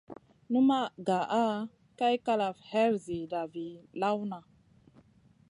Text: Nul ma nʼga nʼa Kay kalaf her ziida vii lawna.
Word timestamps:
Nul 0.51 0.63
ma 0.69 0.79
nʼga 0.99 1.17
nʼa 1.29 1.43
Kay 1.97 2.15
kalaf 2.25 2.57
her 2.71 2.91
ziida 3.03 3.41
vii 3.53 3.73
lawna. 4.01 4.37